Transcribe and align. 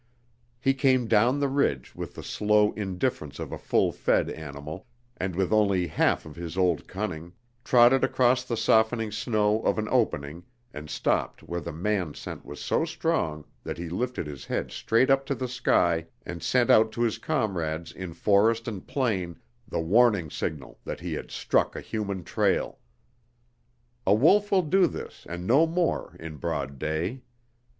He 0.59 0.73
came 0.73 1.05
down 1.07 1.39
the 1.39 1.47
ridge 1.47 1.93
with 1.95 2.15
the 2.15 2.23
slow 2.23 2.71
indifference 2.71 3.37
of 3.37 3.51
a 3.51 3.57
full 3.59 3.91
fed 3.91 4.31
animal, 4.31 4.87
and 5.17 5.35
with 5.35 5.53
only 5.53 5.85
a 5.85 5.89
half 5.89 6.25
of 6.25 6.35
his 6.35 6.57
old 6.57 6.87
cunning; 6.87 7.33
trotted 7.63 8.03
across 8.03 8.43
the 8.43 8.57
softening 8.57 9.11
snow 9.11 9.61
of 9.61 9.77
an 9.77 9.87
opening 9.91 10.43
and 10.73 10.89
stopped 10.89 11.43
where 11.43 11.61
the 11.61 11.71
man 11.71 12.15
scent 12.15 12.43
was 12.43 12.59
so 12.59 12.83
strong 12.83 13.45
that 13.63 13.77
he 13.77 13.89
lifted 13.89 14.25
his 14.25 14.43
head 14.43 14.71
straight 14.71 15.11
up 15.11 15.23
to 15.27 15.35
the 15.35 15.47
sky 15.47 16.07
and 16.25 16.41
sent 16.41 16.71
out 16.71 16.91
to 16.93 17.03
his 17.03 17.19
comrades 17.19 17.91
in 17.91 18.11
forest 18.15 18.67
and 18.67 18.87
plain 18.87 19.37
the 19.67 19.79
warning 19.79 20.31
signal 20.31 20.79
that 20.83 20.99
he 21.01 21.13
had 21.13 21.29
struck 21.29 21.75
a 21.75 21.79
human 21.79 22.23
trail. 22.23 22.79
A 24.07 24.15
wolf 24.15 24.49
will 24.51 24.63
do 24.63 24.87
this, 24.87 25.27
and 25.29 25.45
no 25.45 25.67
more, 25.67 26.15
in 26.19 26.37
broad 26.37 26.79
day. 26.79 27.21